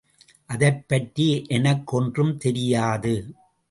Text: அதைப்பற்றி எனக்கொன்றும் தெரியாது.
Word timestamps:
அதைப்பற்றி 0.45 1.45
எனக்கொன்றும் 1.47 2.37
தெரியாது. 2.37 3.15